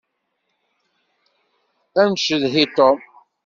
[2.01, 2.99] Ad ncedhi Tom.